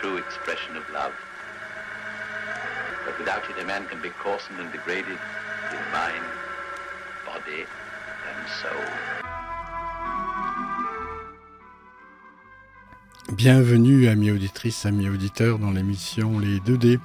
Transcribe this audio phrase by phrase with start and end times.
[0.00, 1.12] true expression of love.
[3.04, 5.18] But without it, a man can be coarsened and degraded
[5.72, 6.24] in mind,
[7.24, 7.64] body,
[8.28, 8.84] and soul.
[13.32, 16.98] Bienvenue, amis auditrices, amis auditeurs, dans l'émission Les 2D.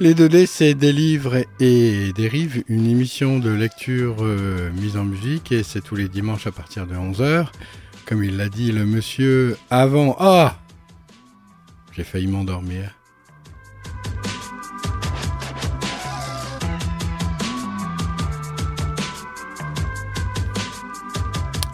[0.00, 5.04] Les 2D, c'est des livres et des rives, une émission de lecture euh, mise en
[5.04, 7.46] musique, et c'est tous les dimanches à partir de 11h.
[8.06, 10.16] Comme il l'a dit le monsieur avant.
[10.18, 10.56] Ah
[11.92, 12.94] J'ai failli m'endormir.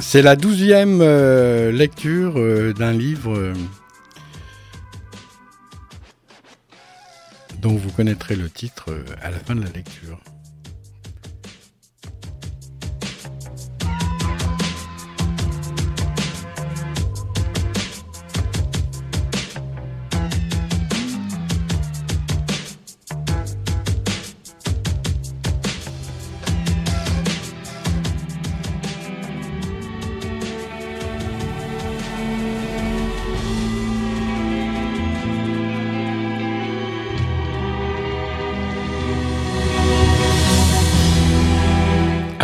[0.09, 3.53] C'est la douzième euh, lecture euh, d'un livre euh,
[7.61, 10.21] dont vous connaîtrez le titre à la fin de la lecture.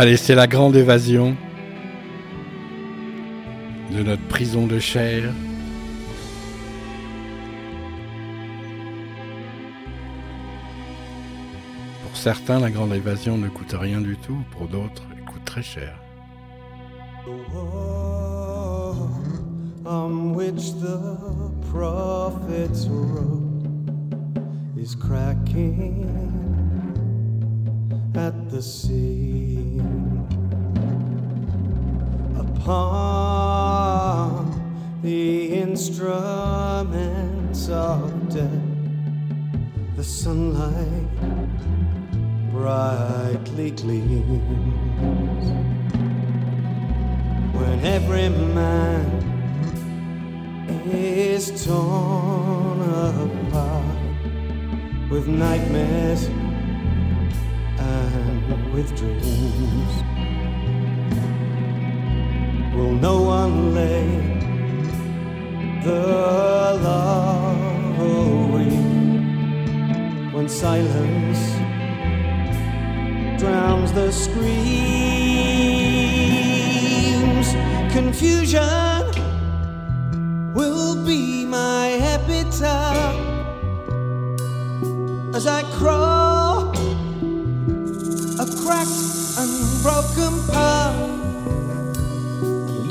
[0.03, 1.37] Allez, c'est la grande évasion
[3.97, 5.33] de notre prison de chair.
[12.03, 15.63] Pour certains, la grande évasion ne coûte rien du tout, pour d'autres, elle coûte très
[15.63, 15.95] cher.
[32.65, 34.47] Upon
[35.03, 36.09] the instruments
[37.69, 41.09] of death, the sunlight
[42.53, 45.47] brightly gleams
[47.53, 49.11] when every man
[50.87, 53.83] is torn apart
[55.11, 56.29] with nightmares
[57.77, 60.12] and with dreams.
[62.75, 64.07] Will no one lay
[65.85, 68.71] the love away
[70.33, 71.43] when silence
[73.39, 74.63] drowns the screams?
[77.93, 79.05] Confusion
[80.55, 83.17] will be my epitaph
[85.35, 86.71] as I crawl
[88.41, 91.22] a cracked and broken path.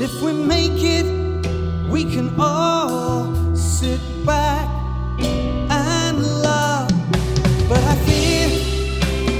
[0.04, 1.06] If we make it,
[1.88, 4.68] we can all sit back
[5.70, 6.90] and laugh.
[7.68, 8.48] But I fear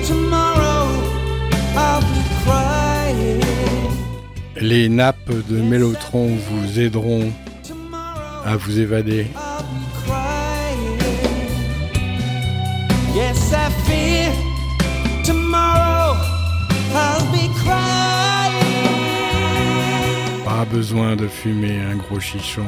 [0.06, 0.86] tomorrow
[1.74, 3.42] I'll be crying.
[4.60, 7.32] Les nappes de Mélotron vous aideront
[8.44, 9.26] à vous évader.
[20.72, 22.64] Besoin de fumer un gros chichon.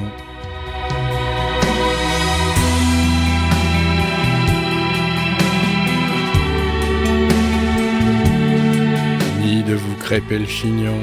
[9.40, 11.00] Ni de vous crêper le chignon.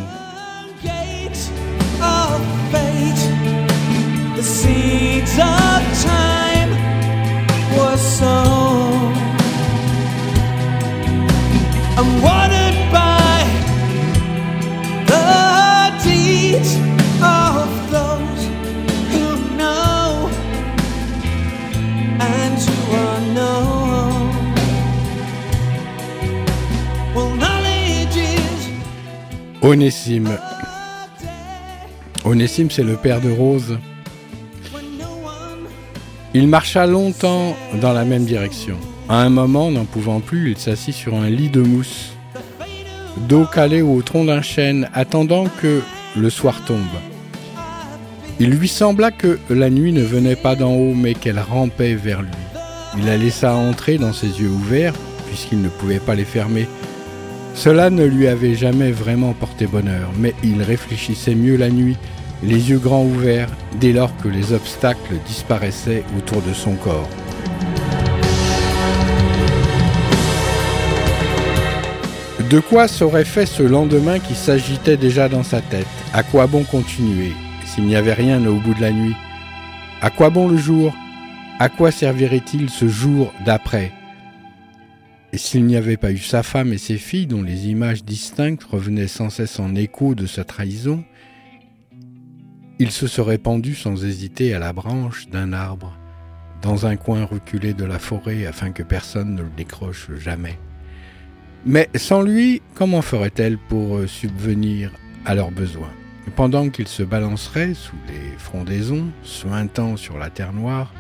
[11.98, 13.44] And watered by
[15.12, 16.76] the deeds
[17.22, 18.42] of those
[19.12, 19.26] who
[19.58, 20.30] know
[22.20, 24.14] and who are known?
[27.16, 28.70] Well, knowledge is
[29.62, 30.38] Onésime.
[32.26, 33.78] Onésime, c'est le père de Rose.
[36.34, 38.78] Il marcha longtemps dans la même direction.
[39.08, 42.14] À un moment, n'en pouvant plus, il s'assit sur un lit de mousse.
[43.30, 45.82] dos calé au tronc d'un chêne, attendant que
[46.18, 46.80] le soir tombe.
[48.40, 52.24] Il lui sembla que la nuit ne venait pas d'en haut, mais qu'elle rampait vers
[52.24, 52.32] lui.
[52.98, 54.96] Il la laissa entrer dans ses yeux ouverts,
[55.28, 56.68] puisqu'il ne pouvait pas les fermer.
[57.54, 61.96] Cela ne lui avait jamais vraiment porté bonheur, mais il réfléchissait mieux la nuit,
[62.42, 63.50] les yeux grands ouverts,
[63.80, 67.08] dès lors que les obstacles disparaissaient autour de son corps.
[72.50, 75.88] De quoi serait fait ce lendemain qui s'agitait déjà dans sa tête?
[76.14, 77.32] À quoi bon continuer
[77.66, 79.16] s'il n'y avait rien au bout de la nuit?
[80.02, 80.94] À quoi bon le jour?
[81.58, 83.92] À quoi servirait-il ce jour d'après?
[85.34, 88.64] Et s'il n'y avait pas eu sa femme et ses filles dont les images distinctes
[88.64, 91.04] revenaient sans cesse en écho de sa trahison,
[92.78, 95.98] il se serait pendu sans hésiter à la branche d'un arbre,
[96.62, 100.60] dans un coin reculé de la forêt afin que personne ne le décroche jamais.
[101.68, 104.92] Mais sans lui, comment ferait-elle pour euh, subvenir
[105.26, 105.92] à leurs besoins?
[106.36, 110.94] Pendant qu'il se balancerait sous les frondaisons, suintant sur la terre noire,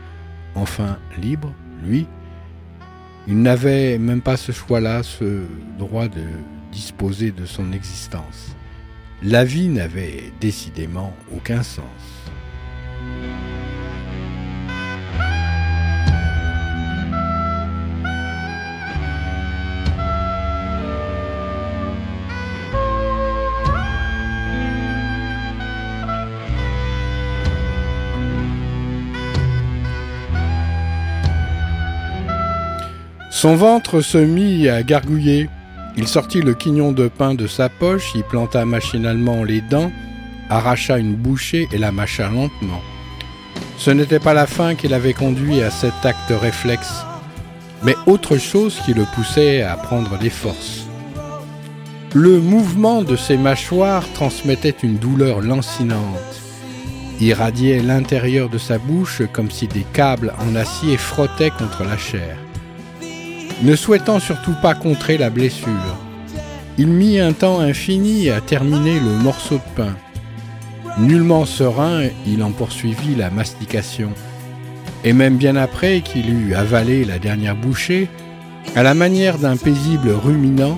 [0.55, 1.53] enfin libre,
[1.83, 2.07] lui,
[3.27, 5.43] il n'avait même pas ce choix-là, ce
[5.77, 6.23] droit de
[6.71, 8.55] disposer de son existence.
[9.21, 11.85] La vie n'avait décidément aucun sens.
[33.35, 35.49] Son ventre se mit à gargouiller.
[35.97, 39.91] Il sortit le quignon de pain de sa poche, y planta machinalement les dents,
[40.49, 42.81] arracha une bouchée et la mâcha lentement.
[43.77, 47.03] Ce n'était pas la faim qui l'avait conduit à cet acte réflexe,
[47.83, 50.85] mais autre chose qui le poussait à prendre des forces.
[52.13, 56.41] Le mouvement de ses mâchoires transmettait une douleur lancinante,
[57.19, 62.37] irradiait l'intérieur de sa bouche comme si des câbles en acier frottaient contre la chair
[63.63, 65.97] ne souhaitant surtout pas contrer la blessure.
[66.77, 69.95] Il mit un temps infini à terminer le morceau de pain.
[70.97, 74.11] Nullement serein, il en poursuivit la mastication.
[75.03, 78.09] Et même bien après qu'il eut avalé la dernière bouchée,
[78.75, 80.77] à la manière d'un paisible ruminant,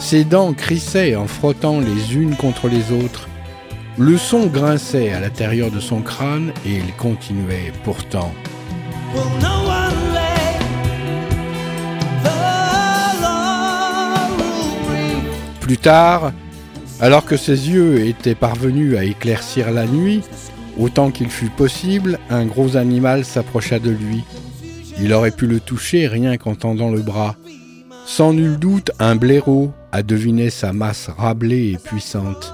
[0.00, 3.28] ses dents crissaient en frottant les unes contre les autres.
[3.98, 8.32] Le son grinçait à l'intérieur de son crâne et il continuait pourtant.
[15.64, 16.34] Plus tard,
[17.00, 20.20] alors que ses yeux étaient parvenus à éclaircir la nuit,
[20.78, 24.24] autant qu'il fut possible, un gros animal s'approcha de lui.
[25.00, 27.36] Il aurait pu le toucher rien qu'en tendant le bras.
[28.04, 32.52] Sans nul doute, un blaireau a deviné sa masse rablée et puissante.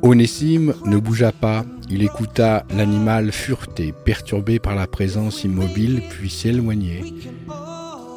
[0.00, 7.04] Onésime ne bougea pas, il écouta l'animal fureter, perturbé par la présence immobile, puis s'éloigner.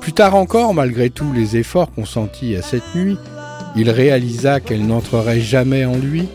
[0.07, 3.17] Plus tard encore, malgré tous les efforts consentis à cette nuit,
[3.75, 6.29] il réalisa qu'elle n'entrerait jamais en lui,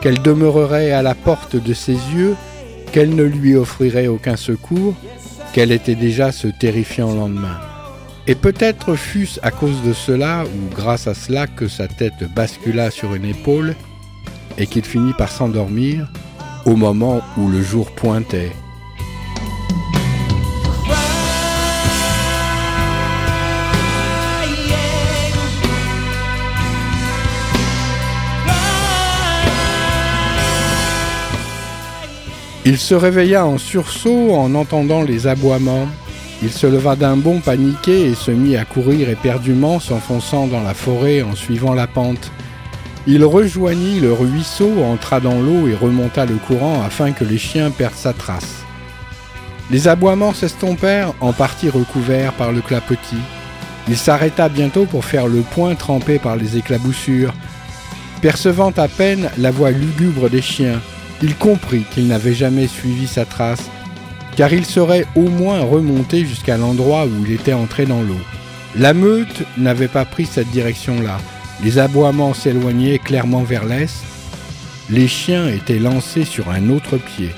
[0.00, 2.34] qu'elle demeurerait à la porte de ses yeux,
[2.92, 4.94] qu'elle ne lui offrirait aucun secours,
[5.52, 7.60] qu'elle était déjà ce terrifiant lendemain.
[8.26, 12.90] Et peut-être fût-ce à cause de cela, ou grâce à cela, que sa tête bascula
[12.90, 13.76] sur une épaule
[14.56, 16.10] et qu'il finit par s'endormir
[16.64, 18.52] au moment où le jour pointait.
[32.66, 35.88] Il se réveilla en sursaut en entendant les aboiements.
[36.42, 40.74] Il se leva d'un bond paniqué et se mit à courir éperdument, s'enfonçant dans la
[40.74, 42.30] forêt en suivant la pente.
[43.06, 47.70] Il rejoignit le ruisseau, entra dans l'eau et remonta le courant afin que les chiens
[47.70, 48.62] perdent sa trace.
[49.70, 53.16] Les aboiements s'estompèrent, en partie recouverts par le clapotis.
[53.88, 57.32] Il s'arrêta bientôt pour faire le point trempé par les éclaboussures,
[58.20, 60.80] percevant à peine la voix lugubre des chiens.
[61.22, 63.68] Il comprit qu'il n'avait jamais suivi sa trace,
[64.36, 68.20] car il serait au moins remonté jusqu'à l'endroit où il était entré dans l'eau.
[68.76, 71.18] La meute n'avait pas pris cette direction-là.
[71.62, 74.02] Les aboiements s'éloignaient clairement vers l'est.
[74.88, 77.30] Les chiens étaient lancés sur un autre pied.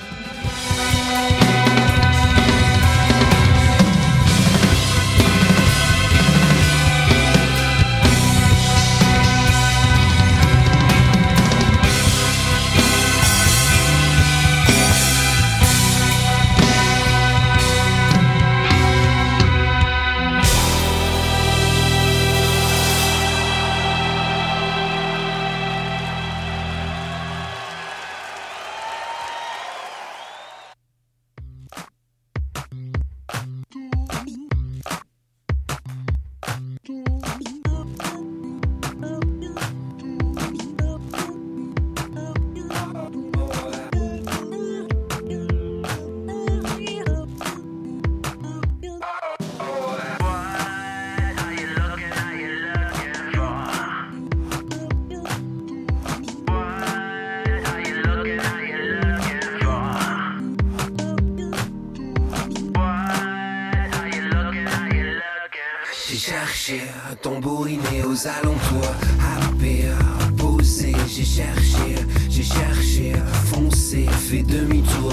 [67.22, 69.84] Tambouriner aux alentours, happé,
[70.36, 71.94] posé, j'ai cherché,
[72.28, 75.12] j'ai cherché à foncer, fait demi-tour.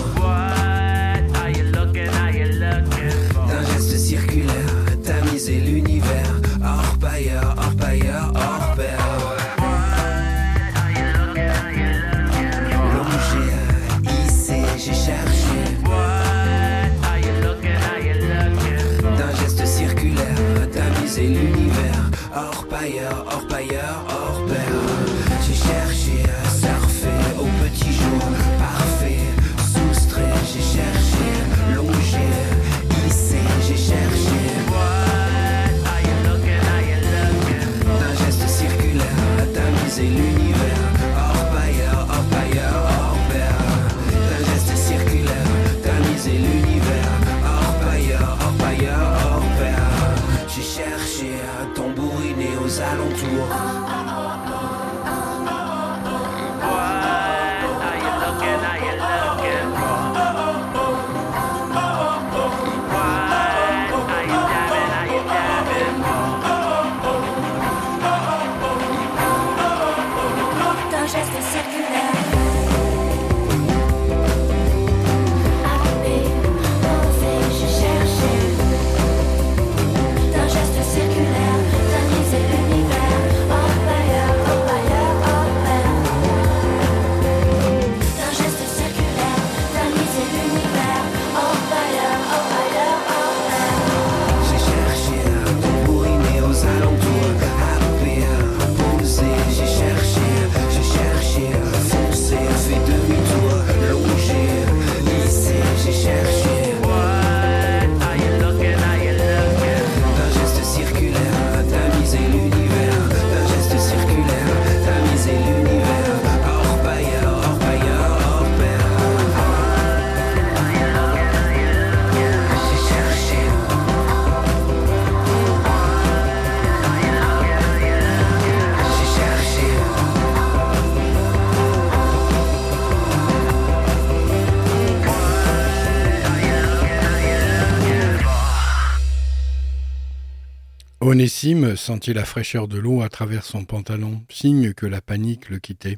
[141.09, 145.57] Onésime sentit la fraîcheur de l'eau à travers son pantalon, signe que la panique le
[145.57, 145.97] quittait.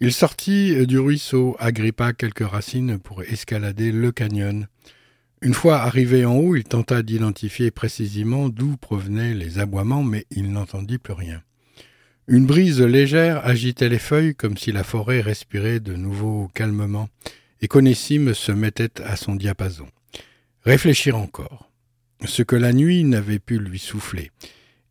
[0.00, 4.66] Il sortit du ruisseau, agrippa quelques racines pour escalader le canyon.
[5.40, 10.52] Une fois arrivé en haut, il tenta d'identifier précisément d'où provenaient les aboiements, mais il
[10.52, 11.42] n'entendit plus rien.
[12.28, 17.08] Une brise légère agitait les feuilles comme si la forêt respirait de nouveau calmement,
[17.62, 19.86] et qu'Onésime se mettait à son diapason.
[20.62, 21.70] Réfléchir encore
[22.24, 24.30] ce que la nuit n'avait pu lui souffler.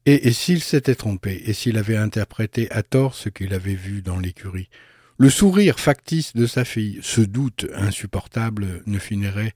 [0.08, 4.20] Et, s'il s'était trompé, et s'il avait interprété à tort ce qu'il avait vu dans
[4.20, 4.70] l'écurie,
[5.17, 9.53] le sourire factice de sa fille, ce doute insupportable ne finirait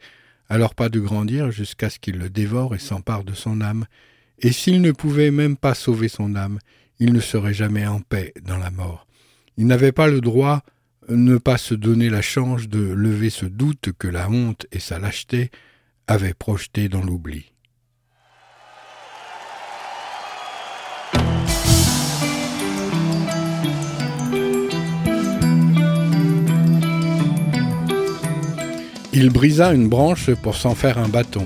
[0.47, 3.85] alors pas de grandir jusqu'à ce qu'il le dévore et s'empare de son âme,
[4.39, 6.57] et s'il ne pouvait même pas sauver son âme,
[6.97, 9.05] il ne serait jamais en paix dans la mort.
[9.57, 10.63] Il n'avait pas le droit
[11.09, 14.99] ne pas se donner la chance de lever ce doute que la honte et sa
[14.99, 15.49] lâcheté
[16.07, 17.51] avaient projeté dans l'oubli.
[29.21, 31.45] Il brisa une branche pour s'en faire un bâton.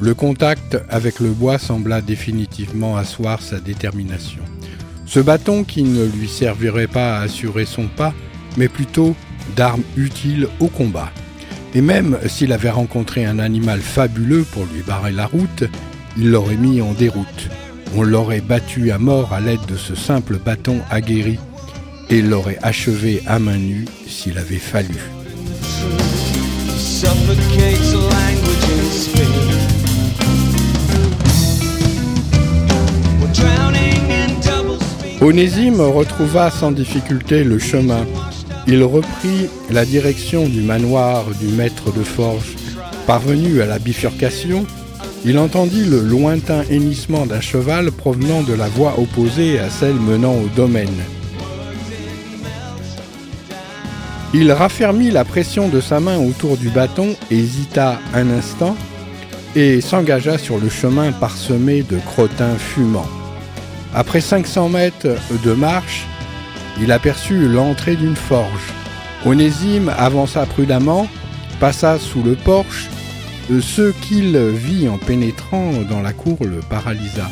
[0.00, 4.42] Le contact avec le bois sembla définitivement asseoir sa détermination.
[5.04, 8.14] Ce bâton qui ne lui servirait pas à assurer son pas,
[8.56, 9.16] mais plutôt
[9.56, 11.10] d'arme utile au combat.
[11.74, 15.64] Et même s'il avait rencontré un animal fabuleux pour lui barrer la route,
[16.16, 17.50] il l'aurait mis en déroute.
[17.96, 21.40] On l'aurait battu à mort à l'aide de ce simple bâton aguerri
[22.08, 25.00] et l'aurait achevé à main nue s'il avait fallu.
[35.24, 38.04] Onésime retrouva sans difficulté le chemin.
[38.66, 42.56] Il reprit la direction du manoir du maître de forge.
[43.06, 44.66] Parvenu à la bifurcation,
[45.24, 50.34] il entendit le lointain hennissement d'un cheval provenant de la voie opposée à celle menant
[50.34, 51.00] au domaine.
[54.36, 58.74] Il raffermit la pression de sa main autour du bâton, hésita un instant
[59.54, 63.06] et s'engagea sur le chemin parsemé de crottins fumants.
[63.94, 65.06] Après 500 mètres
[65.44, 66.04] de marche,
[66.82, 68.72] il aperçut l'entrée d'une forge.
[69.24, 71.06] Onésime avança prudemment,
[71.60, 72.88] passa sous le porche
[73.48, 77.30] Ce qu'il vit en pénétrant dans la cour le paralysa.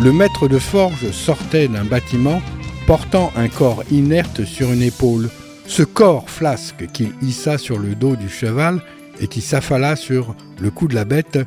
[0.00, 2.40] Le maître de forge sortait d'un bâtiment
[2.86, 5.28] portant un corps inerte sur une épaule.
[5.68, 8.80] Ce corps flasque qu'il hissa sur le dos du cheval
[9.20, 11.38] et qui s'affala sur le cou de la bête,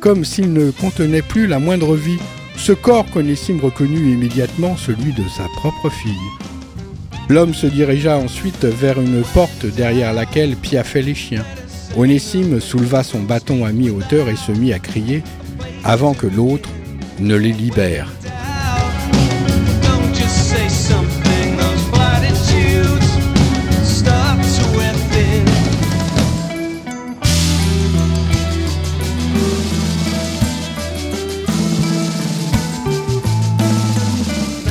[0.00, 2.18] comme s'il ne contenait plus la moindre vie.
[2.56, 6.14] Ce corps qu'Onésime reconnut immédiatement celui de sa propre fille.
[7.28, 11.44] L'homme se dirigea ensuite vers une porte derrière laquelle piaffaient les chiens.
[11.96, 15.22] Onésime souleva son bâton à mi-hauteur et se mit à crier
[15.84, 16.70] avant que l'autre
[17.20, 18.10] ne les libère.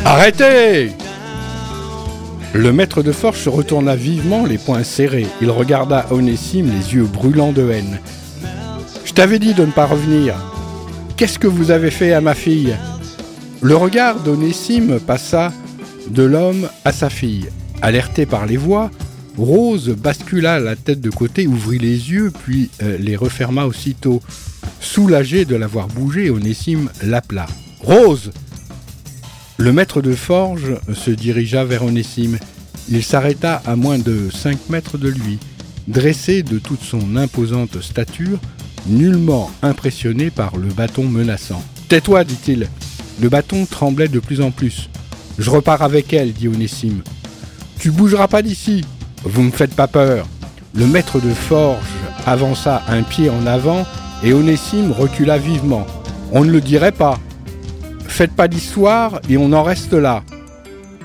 [0.08, 0.92] Arrêtez
[2.54, 5.26] Le maître de forge se retourna vivement, les poings serrés.
[5.42, 8.00] Il regarda Onésime, les yeux brûlants de haine.
[9.04, 10.36] Je t'avais dit de ne pas revenir.
[11.18, 12.78] Qu'est-ce que vous avez fait à ma fille?
[13.64, 15.52] Le regard d'Onésime passa
[16.08, 17.50] de l'homme à sa fille.
[17.82, 18.92] Alertée par les voix,
[19.40, 24.22] Rose bascula la tête de côté, ouvrit les yeux, puis euh, les referma aussitôt.
[24.80, 27.48] Soulagé de l'avoir bougé, Onésime l'appela.
[27.82, 28.32] Rose
[29.58, 32.38] le maître de forge se dirigea vers Onésime.
[32.90, 35.40] Il s'arrêta à moins de cinq mètres de lui,
[35.88, 38.40] dressé de toute son imposante stature,
[38.88, 41.64] nullement impressionné par le bâton menaçant.
[41.88, 42.68] Tais-toi, dit-il.
[43.22, 44.90] Le bâton tremblait de plus en plus.
[45.40, 47.02] Je repars avec elle, dit Onésime.
[47.80, 48.84] Tu bougeras pas d'ici.
[49.24, 50.28] Vous me faites pas peur.
[50.74, 51.86] Le maître de forge
[52.26, 53.86] avança un pied en avant
[54.24, 55.88] et Onésime recula vivement.
[56.34, 57.18] On ne le dirait pas.
[58.08, 60.24] Faites pas d'histoire et on en reste là.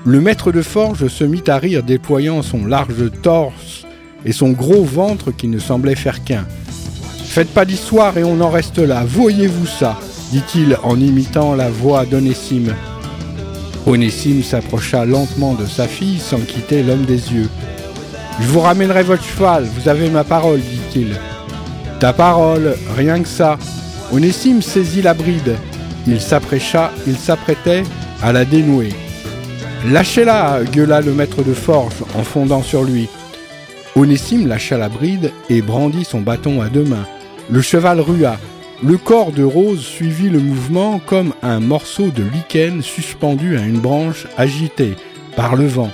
[0.05, 3.85] Le maître de forge se mit à rire, déployant son large torse
[4.25, 6.45] et son gros ventre qui ne semblait faire qu'un.
[7.25, 9.03] Faites pas d'histoire et on en reste là.
[9.05, 9.99] Voyez-vous ça
[10.31, 12.73] dit-il en imitant la voix d'Onésime.
[13.85, 17.49] Onésime s'approcha lentement de sa fille sans quitter l'homme des yeux.
[18.39, 21.19] Je vous ramènerai votre cheval, vous avez ma parole, dit-il.
[21.99, 23.57] Ta parole, rien que ça.
[24.13, 25.57] Onésime saisit la bride.
[26.07, 27.83] Il s'apprêcha, il s'apprêtait
[28.21, 28.89] à la dénouer.
[29.87, 33.07] Lâchez-la gueula le maître de forge en fondant sur lui.
[33.95, 37.07] Onésime lâcha la bride et brandit son bâton à deux mains.
[37.49, 38.37] Le cheval rua.
[38.83, 43.79] Le corps de Rose suivit le mouvement comme un morceau de lichen suspendu à une
[43.79, 44.95] branche agitée
[45.35, 45.91] par le vent.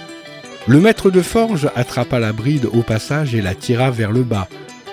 [0.67, 4.47] Le maître de forge attrapa la bride au passage et la tira vers le bas,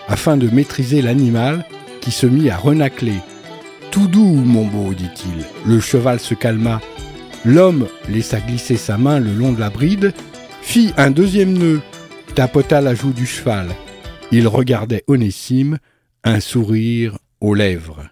[0.09, 1.65] afin de maîtriser l'animal
[2.01, 3.21] qui se mit à renacler.
[3.95, 5.45] Tout doux, mon beau, dit-il.
[5.65, 6.81] Le cheval se calma.
[7.45, 10.13] L'homme laissa glisser sa main le long de la bride,
[10.63, 11.81] fit un deuxième nœud,
[12.35, 13.69] tapota la joue du cheval.
[14.33, 15.79] Il regardait Onésime,
[16.25, 18.03] un sourire aux lèvres.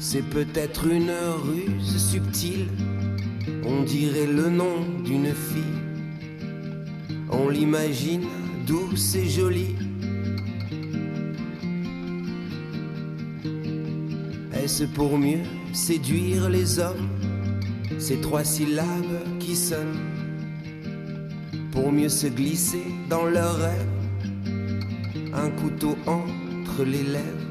[0.00, 1.12] C'est peut-être une
[1.44, 2.66] ruse subtile,
[3.66, 5.62] on dirait le nom d'une fille.
[7.30, 8.26] On l'imagine
[8.66, 9.76] douce et jolie.
[14.52, 17.08] Est-ce pour mieux séduire les hommes
[17.98, 19.98] Ces trois syllabes qui sonnent?
[21.72, 23.88] Pour mieux se glisser dans leurs rêves.
[25.34, 27.44] Un couteau entre les lèvres?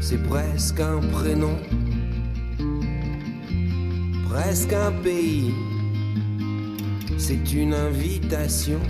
[0.00, 1.56] C'est presque un prénom,
[4.28, 5.54] presque un pays,
[7.16, 8.80] c'est une invitation.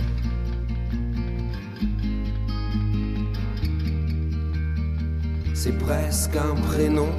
[5.53, 7.11] C'est presque un prénom,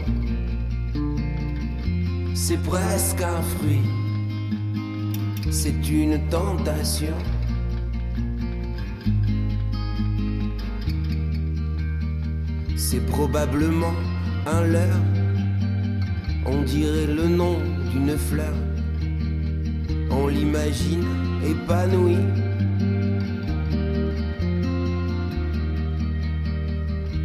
[2.35, 3.87] c'est presque un fruit,
[5.51, 7.17] c'est une tentation.
[12.77, 13.95] C'est probablement
[14.47, 15.05] un leurre,
[16.47, 18.55] on dirait le nom d'une fleur.
[20.11, 21.05] On l'imagine
[21.45, 22.27] épanouie.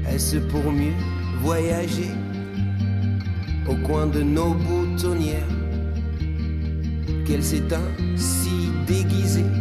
[0.10, 0.98] Est-ce pour mieux
[1.42, 2.12] voyager
[3.68, 5.54] au coin de nos boutonnières?
[7.26, 9.52] Qu'elle s'est ainsi déguisée,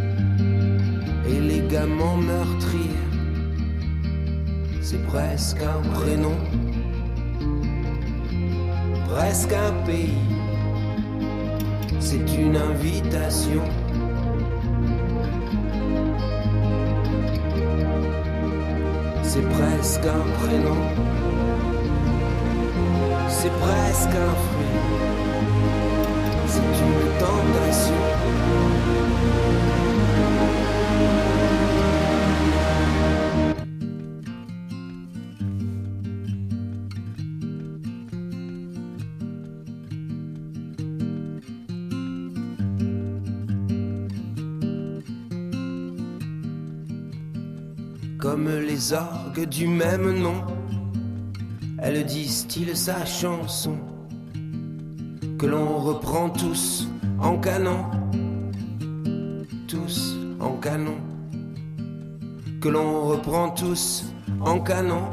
[1.27, 3.05] élégamment meurtrière
[4.85, 6.37] c'est presque un prénom,
[9.09, 10.13] presque un pays,
[12.05, 13.63] c'est une invitation.
[19.23, 20.81] C'est presque un prénom,
[23.27, 24.77] c'est presque un fruit,
[27.19, 28.14] tentation.
[48.17, 50.43] Comme les orgues du même nom,
[51.79, 53.77] elle distille sa chanson
[55.37, 56.87] que l'on reprend tous
[57.19, 57.85] en canon,
[59.67, 60.97] tous en canon,
[62.61, 64.05] que l'on reprend tous
[64.39, 65.09] en canon,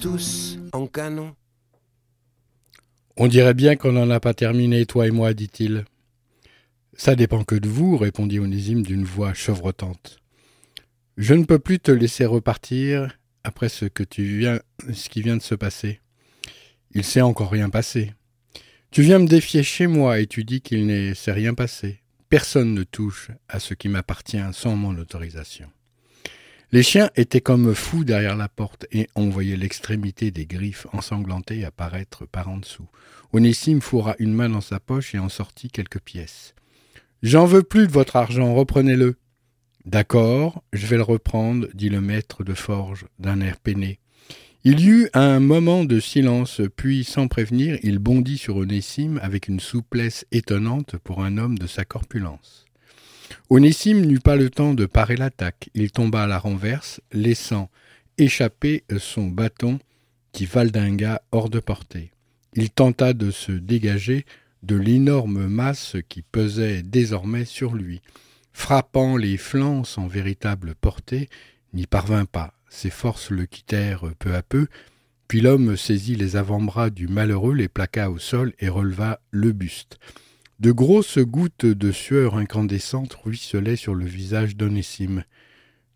[0.00, 1.34] tous en canon.
[3.16, 5.84] On dirait bien qu'on n'en a pas terminé, toi et moi, dit-il.
[6.94, 10.21] Ça dépend que de vous, répondit Onésime d'une voix chevrotante.
[11.18, 14.60] Je ne peux plus te laisser repartir après ce que tu viens,
[14.92, 16.00] ce qui vient de se passer.
[16.94, 18.12] Il s'est encore rien passé.
[18.90, 22.00] Tu viens me défier chez moi et tu dis qu'il ne s'est rien passé.
[22.28, 25.70] Personne ne touche à ce qui m'appartient sans mon autorisation.
[26.72, 31.66] Les chiens étaient comme fous derrière la porte et on voyait l'extrémité des griffes ensanglantées
[31.66, 32.88] apparaître par en dessous.
[33.34, 36.54] Onésime fourra une main dans sa poche et en sortit quelques pièces.
[37.22, 39.16] J'en veux plus de votre argent, reprenez-le.
[39.84, 43.98] D'accord, je vais le reprendre, dit le maître de forge d'un air peiné.
[44.62, 49.48] Il y eut un moment de silence, puis, sans prévenir, il bondit sur Onésime avec
[49.48, 52.64] une souplesse étonnante pour un homme de sa corpulence.
[53.50, 55.68] Onésime n'eut pas le temps de parer l'attaque.
[55.74, 57.68] Il tomba à la renverse, laissant
[58.18, 59.80] échapper son bâton
[60.30, 62.12] qui valdingua hors de portée.
[62.54, 64.26] Il tenta de se dégager
[64.62, 68.00] de l'énorme masse qui pesait désormais sur lui
[68.52, 71.28] frappant les flancs sans véritable portée,
[71.74, 72.54] n'y parvint pas.
[72.68, 74.66] Ses forces le quittèrent peu à peu,
[75.28, 79.98] puis l'homme saisit les avant-bras du malheureux, les plaqua au sol et releva le buste.
[80.60, 85.24] De grosses gouttes de sueur incandescente ruisselaient sur le visage d'Onésime.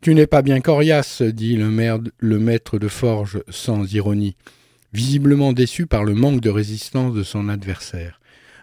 [0.01, 4.37] Tu n'es pas bien coriace, dit le, maître de forge sans ironie,
[4.93, 8.21] visiblement déçu par le manque de résistance de son adversaire.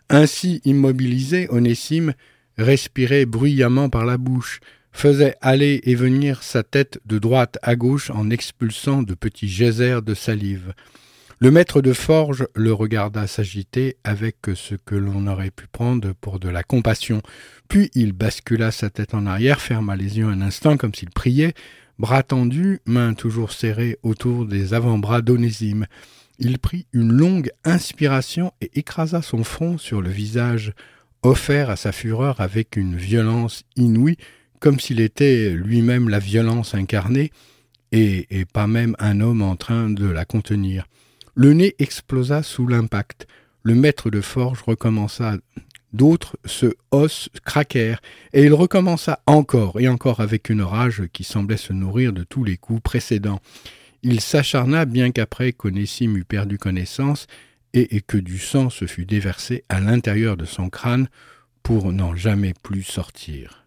[0.10, 2.14] Ainsi immobilisé, Onésime
[2.58, 4.60] respirait bruyamment par la bouche,
[4.92, 10.02] faisait aller et venir sa tête de droite à gauche en expulsant de petits geysers
[10.02, 10.74] de salive.
[11.40, 16.40] Le maître de forge le regarda s'agiter avec ce que l'on aurait pu prendre pour
[16.40, 17.22] de la compassion,
[17.68, 21.54] puis il bascula sa tête en arrière, ferma les yeux un instant comme s'il priait,
[22.00, 25.86] bras tendus, mains toujours serrées autour des avant-bras d'Onésime.
[26.40, 30.72] Il prit une longue inspiration et écrasa son front sur le visage
[31.24, 34.18] offert à sa fureur avec une violence inouïe,
[34.60, 37.32] comme s'il était lui-même la violence incarnée,
[37.92, 40.86] et, pas même un homme en train de la contenir.
[41.36, 43.28] Le nez explosa sous l'impact.
[43.62, 45.38] Le maître de forge recommença.
[45.94, 48.02] D'autres se os craquèrent,
[48.34, 52.44] et il recommença encore et encore avec une rage qui semblait se nourrir de tous
[52.44, 53.40] les coups précédents.
[54.02, 57.28] Il s'acharna bien qu'après qu'Onésime eût perdu connaissance,
[57.74, 61.08] et, que du sang se fût déversé à l'intérieur de son crâne
[61.64, 63.66] pour n'en jamais plus sortir.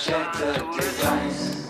[0.00, 1.69] Check the device.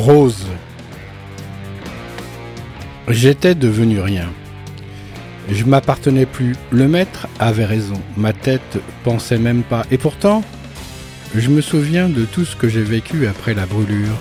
[0.00, 0.46] Rose.
[3.06, 4.30] J'étais devenu rien.
[5.50, 6.56] Je m'appartenais plus.
[6.70, 8.00] Le maître avait raison.
[8.16, 9.84] Ma tête pensait même pas.
[9.90, 10.42] Et pourtant,
[11.34, 14.16] je me souviens de tout ce que j'ai vécu après la brûlure.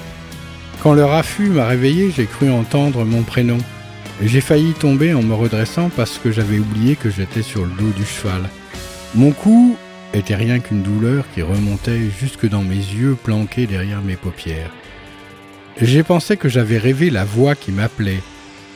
[0.84, 3.60] Quand le raffut m'a réveillé, j'ai cru entendre mon prénom.
[4.22, 7.92] J'ai failli tomber en me redressant parce que j'avais oublié que j'étais sur le dos
[7.96, 8.50] du cheval.
[9.16, 9.78] Mon cou
[10.14, 14.72] était rien qu'une douleur qui remontait jusque dans mes yeux planqués derrière mes paupières.
[15.82, 18.20] J'ai pensé que j'avais rêvé la voix qui m'appelait.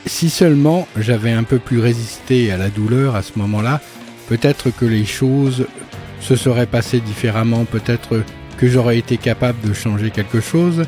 [0.06, 3.82] Si seulement j'avais un peu plus résisté à la douleur à ce moment-là,
[4.26, 5.66] peut-être que les choses
[6.20, 8.22] se seraient passées différemment, peut-être
[8.56, 10.84] que j'aurais été capable de changer quelque chose,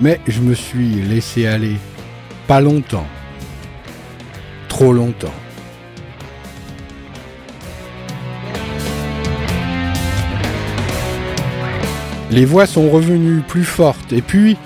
[0.00, 1.76] mais je me suis laissé aller.
[2.46, 3.06] Pas longtemps.
[4.68, 5.34] Trop longtemps.
[12.30, 14.56] Les voix sont revenues plus fortes et puis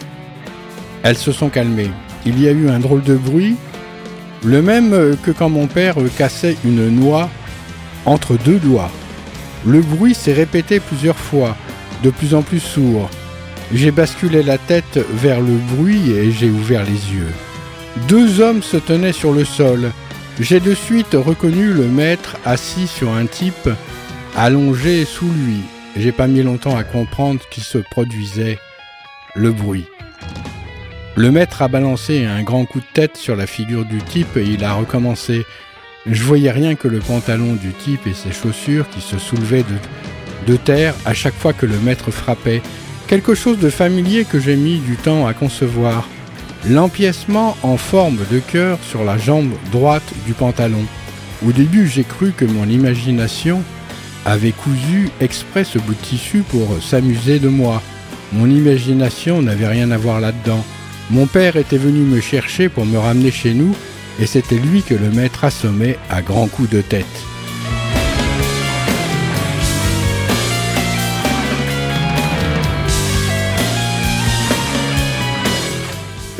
[1.04, 1.90] elles se sont calmées.
[2.26, 3.56] Il y a eu un drôle de bruit,
[4.42, 7.30] le même euh, que quand mon père euh, cassait une noix
[8.06, 8.90] entre deux doigts.
[9.66, 11.56] Le bruit s'est répété plusieurs fois,
[12.02, 13.08] de plus en plus sourd.
[13.72, 17.32] J'ai basculé la tête vers le bruit et j'ai ouvert les yeux.
[18.08, 19.90] Deux hommes se tenaient sur le sol.
[20.40, 23.68] J'ai de suite reconnu le maître assis sur un type
[24.36, 25.60] allongé sous lui.
[25.96, 28.58] J'ai pas mis longtemps à comprendre qu'il se produisait
[29.34, 29.86] le bruit.
[31.16, 34.42] Le maître a balancé un grand coup de tête sur la figure du type et
[34.42, 35.46] il a recommencé.
[36.06, 40.52] Je voyais rien que le pantalon du type et ses chaussures qui se soulevaient de,
[40.52, 42.62] de terre à chaque fois que le maître frappait.
[43.06, 46.08] Quelque chose de familier que j'ai mis du temps à concevoir.
[46.68, 50.84] L'empiècement en forme de cœur sur la jambe droite du pantalon.
[51.46, 53.62] Au début, j'ai cru que mon imagination
[54.26, 57.82] avait cousu exprès ce bout de tissu pour s'amuser de moi.
[58.32, 60.64] Mon imagination n'avait rien à voir là-dedans.
[61.10, 63.74] Mon père était venu me chercher pour me ramener chez nous,
[64.20, 67.04] et c'était lui que le maître assommait à grands coups de tête.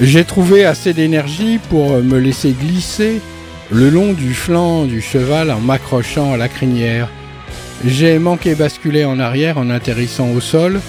[0.00, 3.20] J'ai trouvé assez d'énergie pour me laisser glisser
[3.70, 7.09] le long du flanc du cheval en m'accrochant à la crinière.
[7.87, 10.81] J'ai manqué basculer en arrière en atterrissant au sol.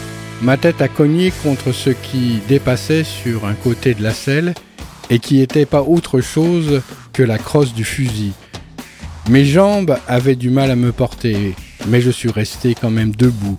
[0.41, 4.53] Ma tête a cogné contre ce qui dépassait sur un côté de la selle
[5.09, 6.81] et qui n'était pas autre chose
[7.13, 8.33] que la crosse du fusil.
[9.29, 11.55] Mes jambes avaient du mal à me porter,
[11.87, 13.57] mais je suis resté quand même debout.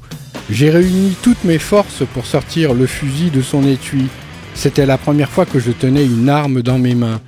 [0.50, 4.06] J'ai réuni toutes mes forces pour sortir le fusil de son étui.
[4.54, 7.20] C'était la première fois que je tenais une arme dans mes mains.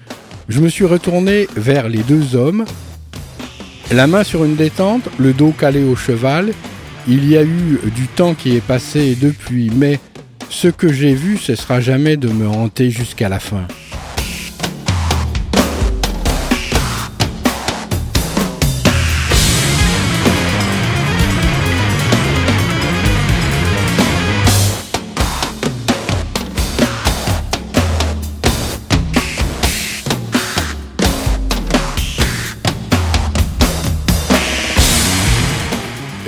[0.48, 2.64] Je me suis retourné vers les deux hommes,
[3.90, 6.52] la main sur une détente, le dos calé au cheval.
[7.10, 9.98] Il y a eu du temps qui est passé depuis, mais
[10.50, 13.66] ce que j'ai vu cessera jamais de me hanter jusqu'à la fin.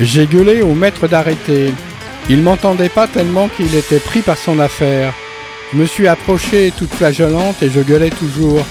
[0.02, 1.74] J'ai gueulé au maître d'arrêter.
[2.30, 5.12] Il m'entendait pas tellement qu'il était pris par son affaire.
[5.72, 8.64] Je me suis approché toute flageolante et je gueulais toujours.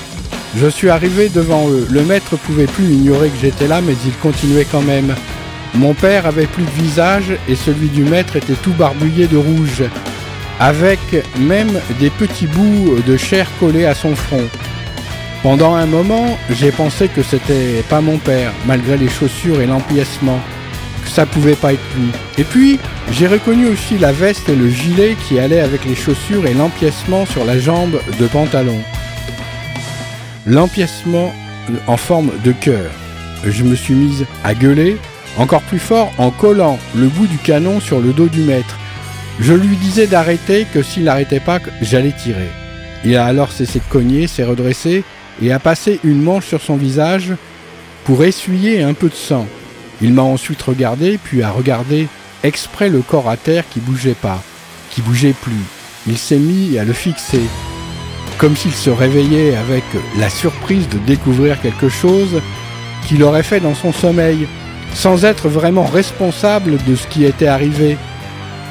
[0.58, 1.86] Je suis arrivé devant eux.
[1.92, 5.14] Le maître pouvait plus ignorer que j'étais là, mais il continuait quand même.
[5.76, 9.84] Mon père avait plus de visage et celui du maître était tout barbouillé de rouge,
[10.60, 11.00] avec
[11.38, 14.48] même des petits bouts de chair collés à son front.
[15.44, 20.40] Pendant un moment, j'ai pensé que c'était pas mon père, malgré les chaussures et l'empiècement
[21.10, 22.10] ça pouvait pas être lui.
[22.38, 22.80] Et puis,
[23.12, 27.26] j'ai reconnu aussi la veste et le gilet qui allaient avec les chaussures et l'empiècement
[27.26, 28.80] sur la jambe de pantalon.
[30.46, 31.34] L'empiècement
[31.88, 32.92] en forme de cœur.
[33.46, 34.98] Je me suis mise à gueuler
[35.38, 38.78] encore plus fort en collant le bout du canon sur le dos du maître.
[39.40, 42.50] Je lui disais d'arrêter que s'il n'arrêtait pas, j'allais tirer.
[43.06, 45.04] Il a alors cessé de cogner, s'est redressé
[45.42, 47.34] et a passé une manche sur son visage
[48.04, 49.48] pour essuyer un peu de sang.
[50.02, 52.08] Il m'a ensuite regardé, puis a regardé
[52.44, 54.42] exprès le corps à terre qui bougeait pas,
[54.92, 55.64] qui bougeait plus.
[56.08, 57.42] Il s'est mis à le fixer,
[58.38, 59.84] comme s'il se réveillait avec
[60.18, 62.42] la surprise de découvrir quelque chose
[63.06, 64.48] qu'il aurait fait dans son sommeil,
[64.94, 67.98] sans être vraiment responsable de ce qui était arrivé,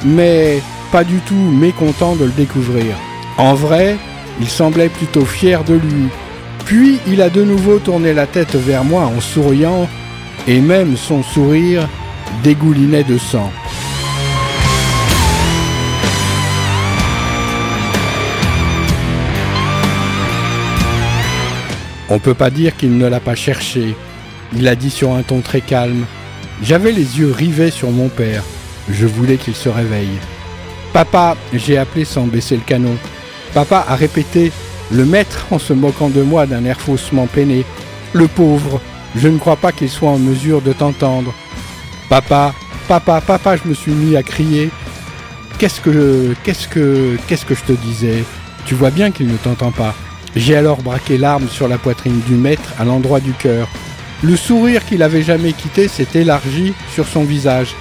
[0.03, 0.61] mais
[0.91, 2.95] pas du tout mécontent de le découvrir.
[3.37, 3.97] En vrai,
[4.41, 6.07] il semblait plutôt fier de lui.
[6.65, 9.87] Puis il a de nouveau tourné la tête vers moi en souriant
[10.49, 11.87] et même son sourire
[12.43, 13.51] dégoulinait de sang.
[22.09, 23.95] On peut pas dire qu'il ne l'a pas cherché.
[24.55, 26.05] Il a dit sur un ton très calme.
[26.63, 28.43] J'avais les yeux rivés sur mon père.
[28.89, 30.17] Je voulais qu'il se réveille.
[30.93, 32.97] Papa, j'ai appelé sans baisser le canon.
[33.53, 34.51] Papa a répété,
[34.91, 37.65] le maître en se moquant de moi d'un air faussement peiné.
[38.13, 38.81] Le pauvre,
[39.15, 41.33] je ne crois pas qu'il soit en mesure de t'entendre.
[42.09, 42.53] Papa,
[42.87, 44.69] papa, papa, je me suis mis à crier.
[45.57, 48.23] Qu'est-ce que, qu'est-ce que, qu'est-ce que je te disais?
[48.65, 49.93] Tu vois bien qu'il ne t'entend pas.
[50.35, 53.67] J'ai alors braqué l'arme sur la poitrine du maître à l'endroit du cœur.
[54.21, 57.73] Le sourire qu'il avait jamais quitté s'est élargi sur son visage.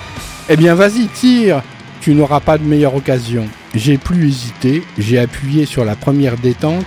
[0.49, 1.63] Eh bien, vas-y, tire
[2.01, 3.47] Tu n'auras pas de meilleure occasion.
[3.75, 6.87] J'ai plus hésité, j'ai appuyé sur la première détente,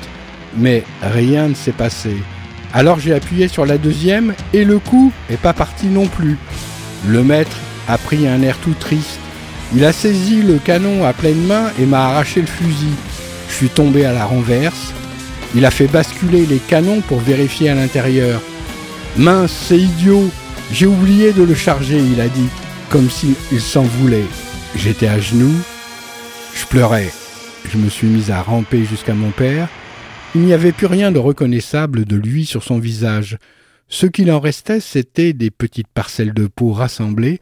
[0.57, 2.15] mais rien ne s'est passé.
[2.73, 6.37] Alors j'ai appuyé sur la deuxième et le coup est pas parti non plus.
[7.07, 7.57] Le maître
[7.87, 9.19] a pris un air tout triste.
[9.75, 12.93] Il a saisi le canon à pleine main et m'a arraché le fusil.
[13.49, 14.93] Je suis tombé à la renverse.
[15.55, 18.41] Il a fait basculer les canons pour vérifier à l'intérieur.
[19.17, 20.29] Mince, c'est idiot.
[20.71, 22.47] J'ai oublié de le charger, il a dit,
[22.89, 24.23] comme s'il s'en voulait.
[24.75, 25.59] J'étais à genoux.
[26.55, 27.11] Je pleurais.
[27.69, 29.67] Je me suis mis à ramper jusqu'à mon père.
[30.33, 33.37] Il n'y avait plus rien de reconnaissable de lui sur son visage.
[33.89, 37.41] Ce qu'il en restait, c'était des petites parcelles de peau rassemblées.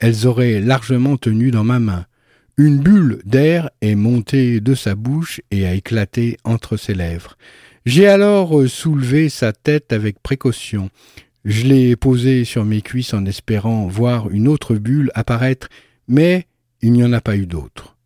[0.00, 2.04] Elles auraient largement tenu dans ma main.
[2.58, 7.38] Une bulle d'air est montée de sa bouche et a éclaté entre ses lèvres.
[7.86, 10.90] J'ai alors euh, soulevé sa tête avec précaution.
[11.46, 15.68] Je l'ai posée sur mes cuisses en espérant voir une autre bulle apparaître,
[16.06, 16.46] mais
[16.82, 17.96] il n'y en a pas eu d'autre.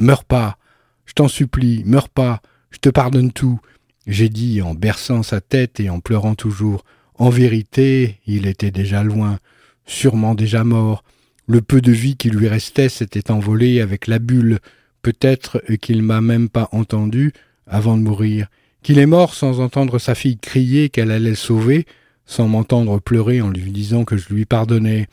[0.00, 0.58] Meurs pas,
[1.04, 3.60] je t'en supplie, meurs pas, je te pardonne tout,
[4.06, 6.84] j'ai dit en berçant sa tête et en pleurant toujours.
[7.18, 9.38] En vérité, il était déjà loin,
[9.86, 11.02] sûrement déjà mort.
[11.48, 14.58] Le peu de vie qui lui restait s'était envolé avec la bulle.
[15.02, 17.32] Peut-être qu'il m'a même pas entendu
[17.66, 18.48] avant de mourir,
[18.82, 21.86] qu'il est mort sans entendre sa fille crier qu'elle allait sauver,
[22.26, 25.06] sans m'entendre pleurer en lui disant que je lui pardonnais.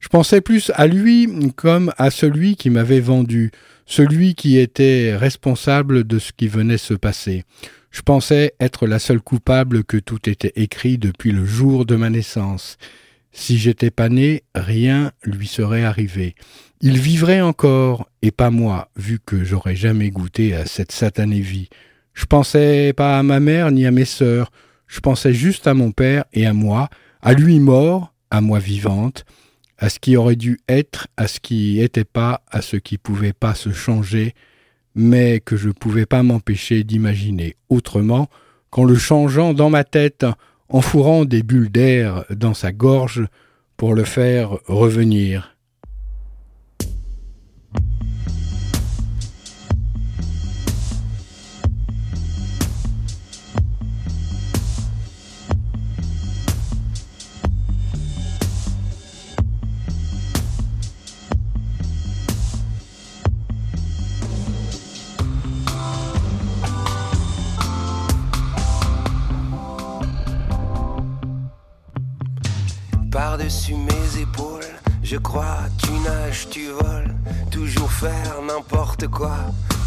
[0.00, 3.50] Je pensais plus à lui comme à celui qui m'avait vendu,
[3.86, 7.44] celui qui était responsable de ce qui venait se passer.
[7.92, 12.08] Je pensais être la seule coupable que tout était écrit depuis le jour de ma
[12.08, 12.78] naissance.
[13.32, 16.34] Si j'étais pas né, rien lui serait arrivé.
[16.80, 21.68] Il vivrait encore, et pas moi, vu que j'aurais jamais goûté à cette satanée vie.
[22.14, 24.50] Je pensais pas à ma mère ni à mes sœurs,
[24.86, 26.88] je pensais juste à mon père et à moi,
[27.20, 29.26] à lui mort, à moi vivante,
[29.76, 33.34] à ce qui aurait dû être, à ce qui était pas, à ce qui pouvait
[33.34, 34.34] pas se changer,
[34.94, 38.28] mais que je ne pouvais pas m'empêcher d'imaginer autrement
[38.70, 40.24] qu'en le changeant dans ma tête,
[40.68, 43.26] en fourrant des bulles d'air dans sa gorge
[43.76, 45.56] pour le faire revenir.
[75.12, 77.14] Je crois, tu nages, tu voles,
[77.50, 79.36] toujours faire n'importe quoi.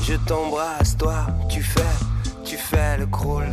[0.03, 1.95] Je t'embrasse, toi, tu fais,
[2.43, 3.47] tu fais le crawl.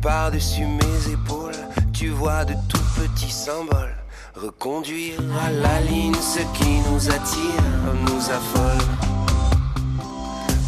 [0.00, 1.62] Par-dessus mes épaules,
[1.92, 3.94] tu vois de tout petits symboles.
[4.34, 7.68] Reconduire à la ligne ce qui nous attire,
[8.08, 8.84] nous affole.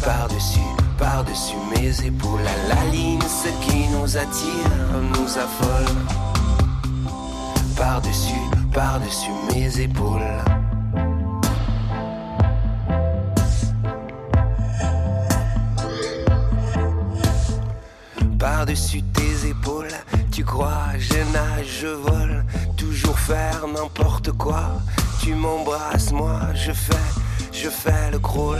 [0.05, 4.71] Par-dessus, par-dessus mes épaules, à la ligne ce qui nous attire,
[5.17, 5.95] nous affole
[7.75, 10.19] par-dessus, par-dessus mes épaules.
[18.37, 19.87] Par-dessus tes épaules,
[20.29, 22.43] tu crois, je nage, je vole,
[22.75, 24.63] toujours faire n'importe quoi.
[25.21, 27.09] Tu m'embrasses, moi, je fais,
[27.53, 28.59] je fais le crawl.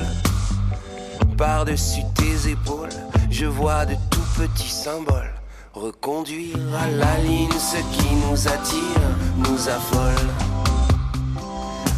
[1.37, 2.97] Par-dessus tes épaules,
[3.29, 5.34] je vois de tout petits symboles.
[5.75, 9.01] Reconduire à la ligne ce qui nous attire,
[9.39, 10.25] nous affole.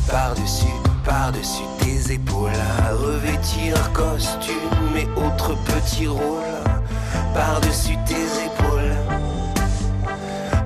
[0.09, 0.65] Par-dessus,
[1.05, 2.49] par-dessus tes épaules,
[2.91, 6.41] revêtir costume et autres petits rôles.
[7.36, 8.95] Par-dessus tes épaules,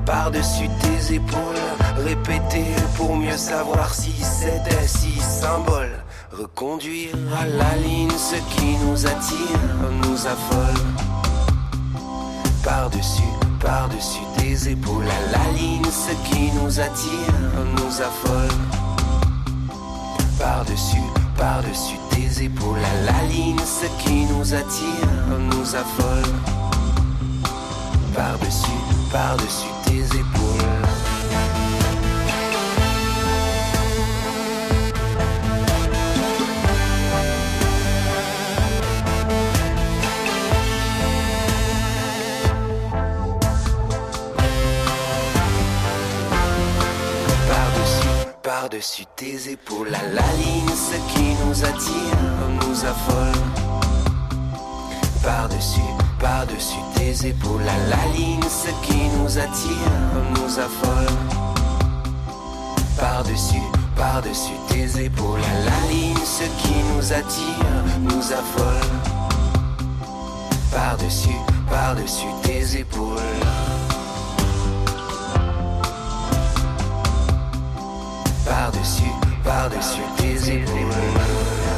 [0.05, 1.66] par-dessus tes épaules,
[2.05, 2.64] répéter
[2.95, 5.91] pour mieux savoir si c'était si symbole.
[6.32, 9.59] Reconduire à la ligne ce qui nous attire,
[10.01, 11.01] nous affole
[12.64, 13.24] par-dessus,
[13.59, 17.34] par-dessus tes épaules, à la ligne, ce qui nous attire,
[17.76, 18.57] nous affole.
[20.39, 20.97] Par-dessus,
[21.38, 25.07] par-dessus tes épaules, à la ligne, ce qui nous attire,
[25.39, 26.32] nous affole.
[28.16, 28.82] Par-dessus,
[29.12, 30.40] par-dessus tes épaules.
[48.82, 52.17] Par-dessus, par-dessus tes épaules, à la ligne, ce qui nous attire,
[52.55, 53.41] nous affole.
[55.21, 59.93] Par-dessus, par-dessus tes épaules, à la ligne, ce qui nous attire,
[60.34, 61.13] nous affole.
[62.99, 63.61] Par-dessus,
[63.95, 68.89] par-dessus tes épaules, à la ligne, ce qui nous attire, nous affole.
[70.71, 73.80] Par-dessus, par-dessus tes épaules.
[78.82, 79.13] Par-dessus,
[79.43, 81.70] par-dessus tes épaules.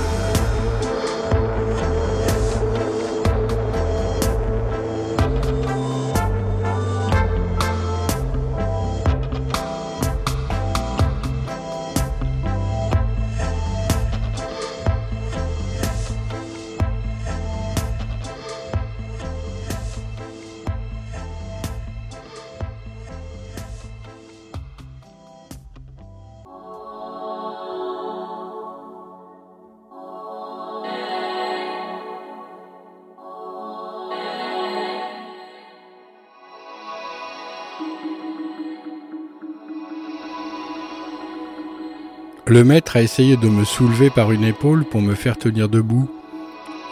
[42.45, 46.09] Le maître a essayé de me soulever par une épaule pour me faire tenir debout.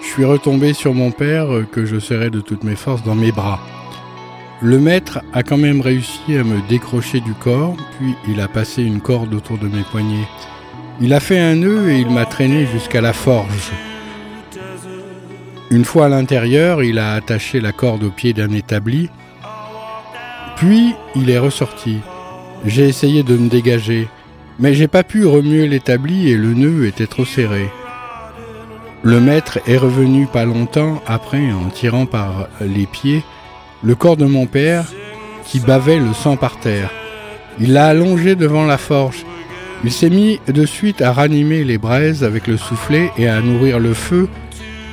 [0.01, 3.15] Je suis retombé sur mon père euh, que je serrais de toutes mes forces dans
[3.15, 3.59] mes bras.
[4.61, 8.81] Le maître a quand même réussi à me décrocher du corps, puis il a passé
[8.81, 10.27] une corde autour de mes poignets.
[11.01, 13.71] Il a fait un nœud et il m'a traîné jusqu'à la forge.
[15.69, 19.09] Une fois à l'intérieur, il a attaché la corde au pied d'un établi,
[20.55, 21.97] puis il est ressorti.
[22.65, 24.07] J'ai essayé de me dégager,
[24.61, 27.69] mais j'ai pas pu remuer l'établi et le nœud était trop serré.
[29.03, 33.23] Le maître est revenu pas longtemps après en tirant par les pieds
[33.83, 34.85] le corps de mon père
[35.43, 36.91] qui bavait le sang par terre.
[37.59, 39.25] Il l'a allongé devant la forge.
[39.83, 43.79] Il s'est mis de suite à ranimer les braises avec le soufflet et à nourrir
[43.79, 44.29] le feu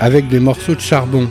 [0.00, 1.28] avec des morceaux de charbon.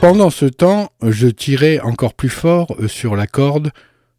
[0.00, 3.70] Pendant ce temps, je tirais encore plus fort sur la corde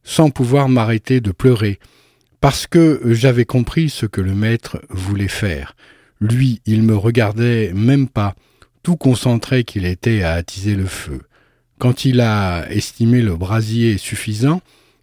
[0.04, 1.80] sans pouvoir m'arrêter de pleurer,
[2.42, 5.76] parce que j'avais compris ce que le maître voulait faire.
[6.20, 8.36] Lui, il me regardait même pas,
[8.84, 11.22] tout concentré qu'il était à attiser le feu.
[11.80, 14.62] Quand il a estimé le brasier suffisant,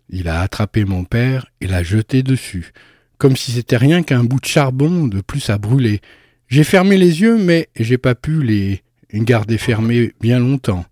[0.08, 2.72] il a attrapé mon père et l'a jeté dessus,
[3.18, 6.00] comme si c'était rien qu'un bout de charbon de plus à brûler.
[6.48, 8.82] J'ai fermé les yeux, mais j'ai pas pu les
[9.12, 10.84] garder fermés bien longtemps.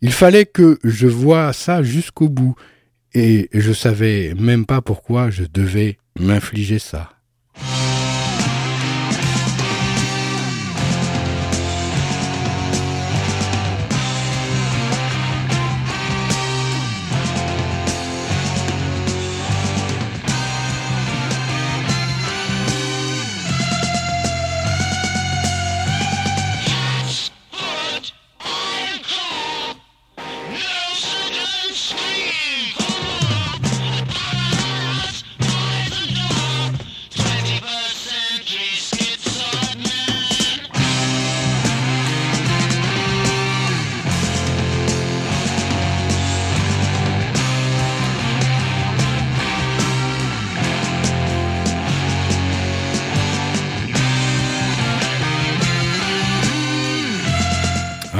[0.00, 2.54] Il fallait que je voie ça jusqu'au bout,
[3.18, 7.17] et je savais même pas pourquoi je devais m'infliger ça.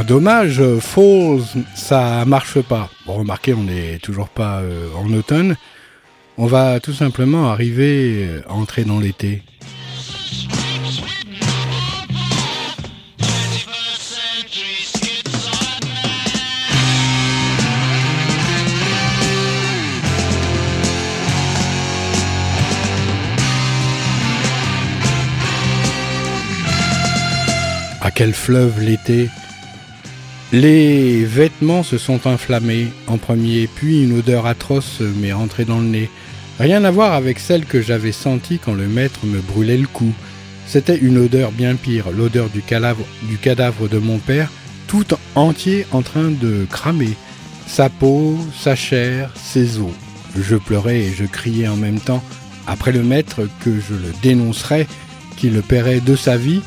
[0.09, 1.43] Dommage, euh, Falls,
[1.75, 2.89] ça marche pas.
[3.07, 5.55] Bon, remarquez, on n'est toujours pas euh, en automne.
[6.39, 9.43] On va tout simplement arriver euh, à entrer dans l'été.
[28.01, 29.29] À quel fleuve l'été?
[30.53, 35.87] Les vêtements se sont inflammés en premier, puis une odeur atroce m'est rentrée dans le
[35.87, 36.11] nez.
[36.59, 40.11] Rien à voir avec celle que j'avais sentie quand le maître me brûlait le cou.
[40.67, 44.51] C'était une odeur bien pire, l'odeur du cadavre, de mon père,
[44.87, 47.15] tout entier en train de cramer.
[47.67, 49.93] Sa peau, sa chair, ses os.
[50.35, 52.25] Je pleurais et je criais en même temps
[52.67, 54.87] après le maître que je le dénoncerais,
[55.37, 56.63] qu'il le paierait de sa vie.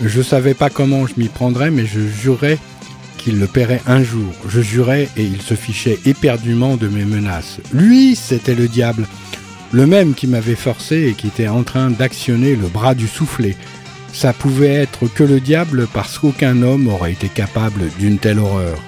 [0.00, 2.58] Je savais pas comment je m'y prendrais, mais je jurais
[3.26, 4.32] qu'il le paierait un jour.
[4.48, 7.58] Je jurais et il se fichait éperdument de mes menaces.
[7.72, 9.04] Lui, c'était le diable,
[9.72, 13.56] le même qui m'avait forcé et qui était en train d'actionner le bras du soufflet.
[14.12, 18.78] Ça pouvait être que le diable parce qu'aucun homme aurait été capable d'une telle horreur.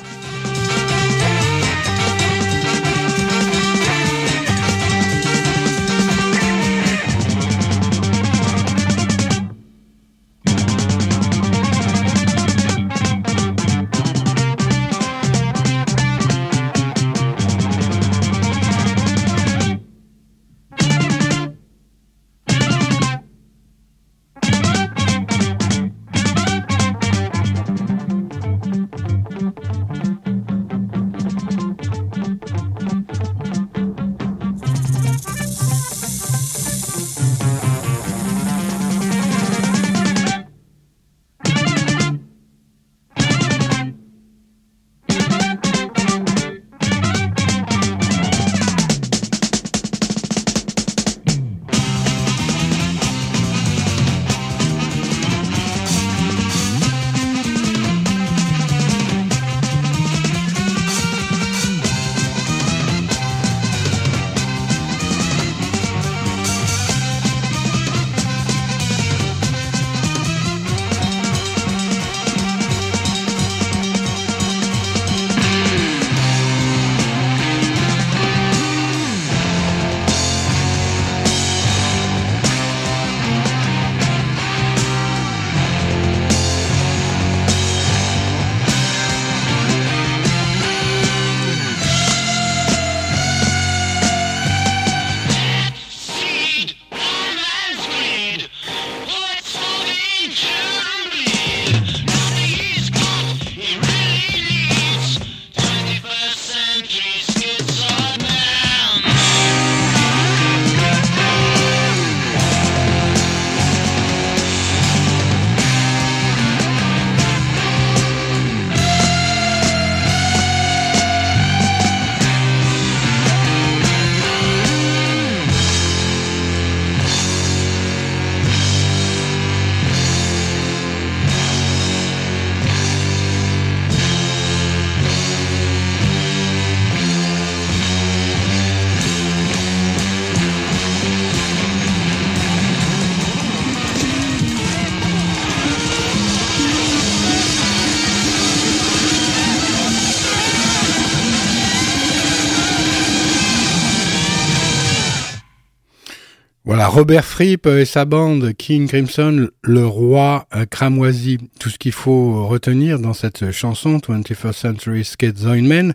[156.98, 161.38] Robert Fripp et sa bande King Crimson, le roi euh, cramoisi.
[161.60, 165.92] Tout ce qu'il faut retenir dans cette chanson 21st Century Schizoid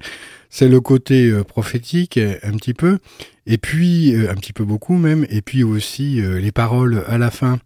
[0.49, 2.99] c'est le côté euh, prophétique euh, un petit peu,
[3.45, 7.59] et puis un petit peu beaucoup même, et puis aussi les paroles à la fin.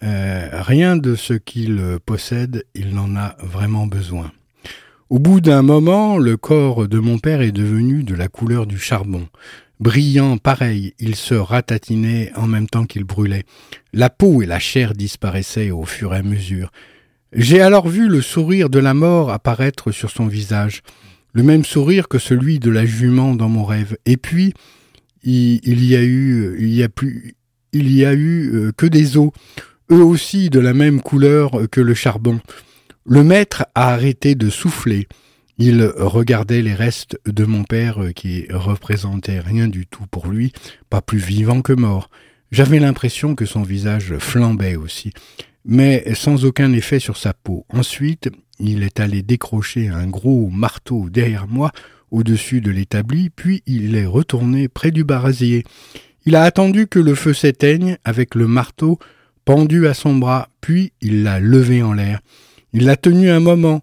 [0.00, 4.30] rien de ce qu'il possède, il n'en a vraiment besoin.
[5.10, 8.78] Au bout d'un moment, le corps de mon père est devenu de la couleur du
[8.78, 9.26] charbon.
[9.80, 13.44] Brillant pareil, il se ratatinait en même temps qu'il brûlait.
[13.92, 16.72] La peau et la chair disparaissaient au fur et à mesure.
[17.32, 20.82] J'ai alors vu le sourire de la mort apparaître sur son visage,
[21.32, 23.96] le même sourire que celui de la jument dans mon rêve.
[24.06, 24.52] Et puis,
[25.22, 27.34] il, y a eu, il y a plus,
[27.72, 29.30] il y a eu euh, que des os,
[29.92, 32.40] eux aussi de la même couleur que le charbon.
[33.06, 35.06] Le maître a arrêté de souffler.
[35.58, 40.52] Il regardait les restes de mon père euh, qui représentaient rien du tout pour lui,
[40.88, 42.10] pas plus vivant que mort.
[42.52, 45.12] J'avais l'impression que son visage flambait aussi,
[45.64, 47.66] mais sans aucun effet sur sa peau.
[47.70, 48.30] Ensuite,
[48.60, 51.72] il est allé décrocher un gros marteau derrière moi,
[52.10, 55.64] au-dessus de l'établi, puis il est retourné près du brasier.
[56.24, 58.98] Il a attendu que le feu s'éteigne avec le marteau
[59.44, 62.20] pendu à son bras, puis il l'a levé en l'air.
[62.72, 63.82] Il l'a tenu un moment,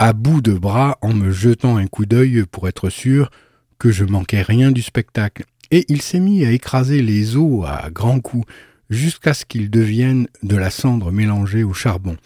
[0.00, 3.30] à bout de bras en me jetant un coup d'œil pour être sûr
[3.78, 7.90] que je manquais rien du spectacle, et il s'est mis à écraser les os à
[7.90, 8.50] grands coups
[8.88, 12.16] jusqu'à ce qu'ils deviennent de la cendre mélangée au charbon.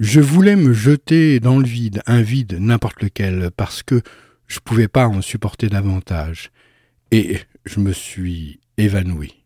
[0.00, 4.02] Je voulais me jeter dans le vide, un vide n'importe lequel, parce que
[4.48, 6.50] je pouvais pas en supporter davantage.
[7.12, 9.45] Et je me suis évanoui.